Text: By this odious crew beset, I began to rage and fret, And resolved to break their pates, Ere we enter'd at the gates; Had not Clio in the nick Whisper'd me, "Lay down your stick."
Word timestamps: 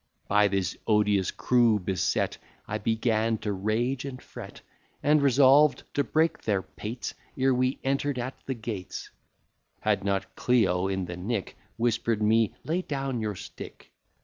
By 0.27 0.47
this 0.47 0.75
odious 0.87 1.29
crew 1.29 1.77
beset, 1.77 2.39
I 2.67 2.79
began 2.79 3.37
to 3.37 3.53
rage 3.53 4.03
and 4.03 4.19
fret, 4.19 4.61
And 5.03 5.21
resolved 5.21 5.83
to 5.93 6.03
break 6.03 6.41
their 6.41 6.63
pates, 6.63 7.13
Ere 7.37 7.53
we 7.53 7.77
enter'd 7.83 8.17
at 8.17 8.33
the 8.47 8.55
gates; 8.55 9.11
Had 9.81 10.03
not 10.03 10.35
Clio 10.35 10.87
in 10.87 11.05
the 11.05 11.17
nick 11.17 11.55
Whisper'd 11.77 12.23
me, 12.23 12.55
"Lay 12.63 12.81
down 12.81 13.21
your 13.21 13.35
stick." 13.35 13.91